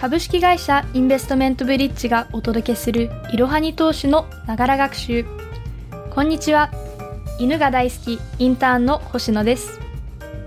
[0.00, 5.24] 株式会社インベストメントブリッジがお届けするいろはに投資のながら学習。
[6.10, 6.70] こんにちは。
[7.40, 9.80] 犬が大好きインターンの星野です。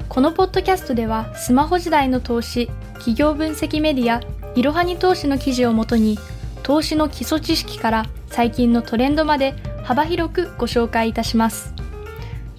[0.07, 4.21] このポッドキャストではスマホ時代の投資企業分析メディア
[4.55, 6.17] いろはに投資の記事をもとに
[6.63, 11.73] 投資の基礎知識から最近のトレンドまで幅広くご紹介いたします。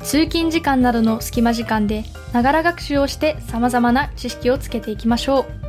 [0.03, 2.05] 通勤時間などの隙間時間で
[2.35, 5.62] ながら学習をして様々な知識をつけていきましょう。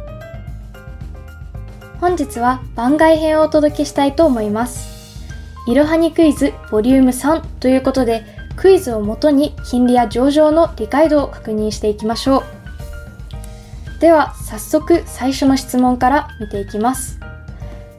[2.03, 5.23] 本日は番外編をお届けしたいと思います。
[5.67, 8.25] いろはにクイズボリューム3ということで、
[8.57, 14.01] クイズをもとに金利や上場の理解度を確認していきましょう。
[14.01, 17.21] では、早速最初の質問から見ていきます。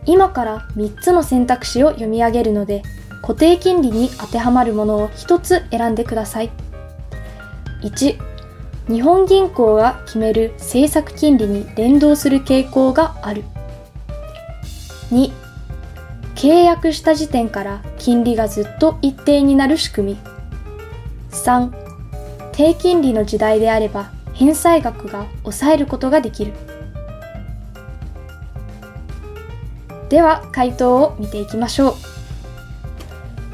[0.05, 2.83] 今から3つの選択肢を読み上げるので、
[3.23, 6.51] 固定金利に当てはまるものを1つ選んでください。
[7.81, 8.19] 1、
[8.87, 13.45] 日本銀行が決める政策金利に連動する傾向がある。
[15.11, 15.31] 2
[16.34, 20.19] 契約した時点から金利がずっと一定になる仕組み。
[21.31, 21.73] 3
[22.53, 26.53] 低金利の時代であれば返済額が抑えることができる。
[30.09, 31.95] では回答を見ていきましょう。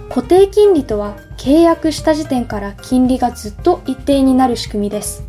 [0.09, 5.25] 固定金利とは契約した時点から金利がずっと一定になる仕組みです。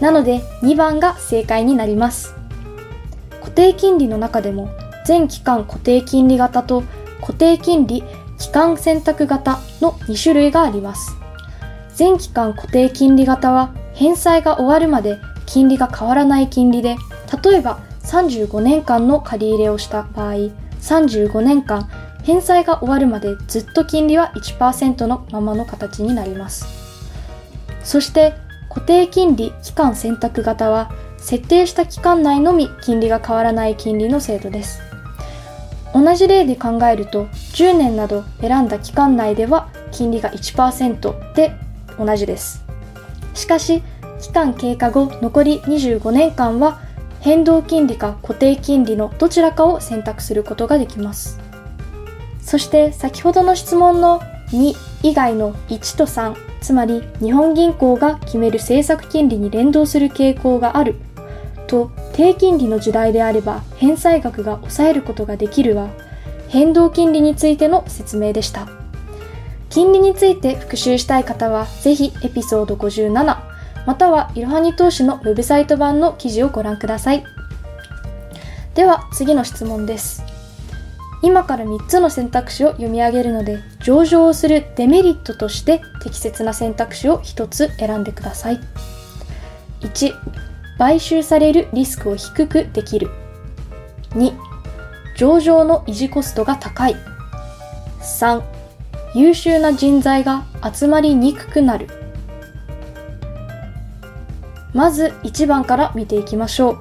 [0.00, 2.34] なので2番が正解になります。
[3.40, 4.70] 固定金利の中でも
[5.04, 6.82] 全期間固定金利型と
[7.20, 8.02] 固定金利
[8.38, 11.16] 期間選択型の2種類があります。
[11.94, 16.96] 全期間固定金利型は返済が終わるまで金利が変わらない金利で、
[17.44, 20.34] 例えば35年間の借り入れをした場合、
[20.80, 21.88] 35年間
[22.22, 26.66] 返済が終わるまでずっと金利は1%のままの形になります。
[27.82, 28.34] そして
[28.68, 34.89] 固定金利期間選択型は設定した期間内のみ金利が変わらない金利の制度です。
[35.92, 41.52] 同じ例で考えると10年など選んだ期間内では金利が1%で
[41.98, 42.64] 同じです。
[43.34, 43.82] しかし
[44.20, 46.80] 期間経過後残り25年間は
[47.20, 51.38] 変動金利か固定金利のどちらかを選択することができます。
[52.40, 60.96] そして先ほどの質問の2以外の1と3つまり日本銀行が決める政策金利に連動する傾向がある
[61.66, 65.88] と低金利の時代であれば返済額が抑えることができるは
[66.50, 68.68] 変動金利についての説明でした。
[69.70, 73.38] 金利について復習したい方はぜひエピソード57
[73.86, 77.24] またはいろはに投資のウェブサイト版の記事をご覧ください。
[78.74, 80.22] では次の質問です。
[81.22, 88.60] 今から3つの選択肢を読み上げるので上場をするデメリットとして適切な選択肢を1つ選んでください。
[89.80, 90.49] 1
[90.80, 93.10] 買収されるリスクを低くできる。
[94.12, 94.34] 2、
[95.14, 96.96] 上場の維持コストが高い。
[98.00, 98.42] 3、
[99.14, 101.86] 優秀な人材が集まりにくくなる。
[104.72, 106.78] まず1番から見ていきましょう。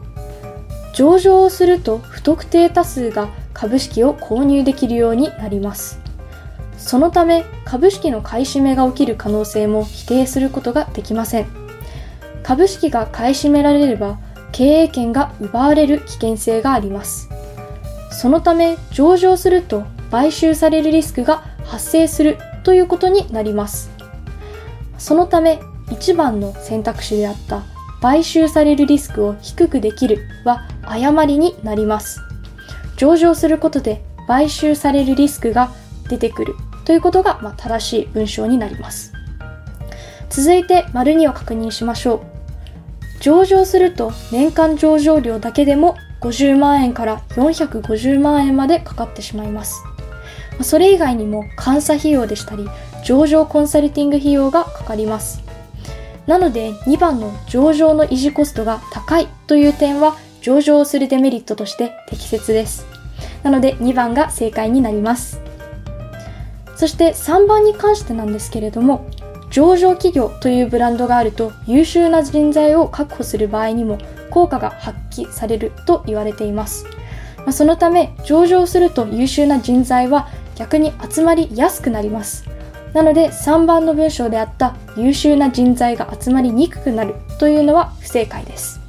[0.94, 6.00] 上場をすると不特定多数が株式を購入できるようになります。
[6.78, 11.59] そのため株式の買い占めが起きる可能性も否定することができません。
[12.50, 14.18] 株式が買い占められれば
[14.52, 17.30] 経営権が奪われる危険性があります。
[18.12, 23.92] そのため上場すると買収されるリスクが発生するということになります。
[24.98, 27.62] そのため1番の選択肢であった
[28.02, 32.20] 買収されるリスクを低くできるは誤りになります。
[32.98, 35.72] 上場することで買収されるリスクが
[36.10, 39.14] 出てくるということが、ま正しい文章になります。
[40.32, 42.39] 続いて丸2を確認しましょう。
[43.20, 49.84] 上場すると年間上場料だけでも50万円から450万円までかかってしまいます。
[50.62, 52.68] それ以外にも監査費用でしたり、
[53.06, 55.42] 上場コンサルティング費用がかかります。
[56.28, 62.86] なので2番の上場の維持コストが高いという点は上場するデメリットとして適切です。
[63.44, 65.42] なので2番が正解になります。
[66.76, 69.06] そして3番に関してなんですけれども、
[69.50, 73.98] 上場企業というブランドがあると優秀な人材を確保する場合にも
[74.30, 76.86] 効果が発揮されると言われています。
[77.46, 82.46] まそのため上場すると優秀な人材は逆に集まりやすくなります。
[82.94, 88.80] なので3番の文章であった優秀な人材が集まりにくくなるというのは不正解です。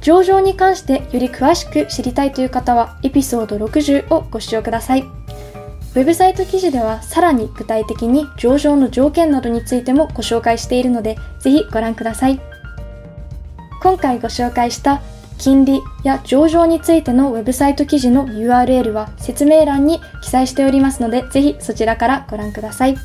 [0.00, 5.23] 上場に関してより詳しく知りたいという方はエピソード60をご視聴ください。
[5.94, 12.40] ウェブサイト記事ではさらに具体的に上場の条件などについてもご紹介しているので、ぜひご覧ください。
[13.80, 15.02] 今回ご紹介した
[15.38, 22.96] 金利や上場についてのウェブサイト記事の URL は説明欄に記載しておりますので、ぜひそちらからご覧ください。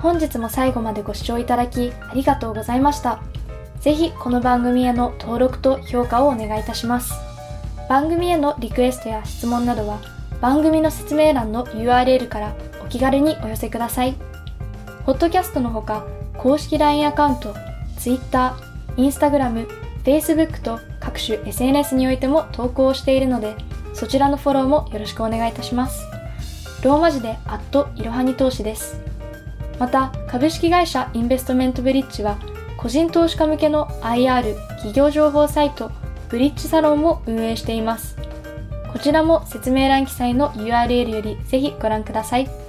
[0.00, 3.20] 本日も最後までご視聴いただきありがとうございました。
[3.80, 7.12] ぜひこの番組への登録と評価をお願いいたします。
[7.88, 12.54] 番組へのリクエストや質問などは番組の説明欄の URL から
[12.84, 14.14] お気軽にお寄せください。
[15.04, 16.06] ホットキャストのほか
[16.36, 17.54] 公式 LINE アカウント、
[17.98, 18.56] Twitter、
[18.96, 19.66] Instagram、
[20.04, 23.56] Facebook と各種 SNS においても投稿をしているので
[23.94, 26.06] そちらのフォローもよろしくお願いいたします。
[26.82, 29.00] ローマ字でアットいろはに投資です。
[29.80, 32.38] また株式会社インベストメントブリッジは
[32.76, 35.90] 個人投資家向けの IR 企業情報サイト
[36.28, 38.27] ブリッジサロンを運営しています。
[38.92, 42.67] こちらも説明欄記載の URL よりぜひご覧ください。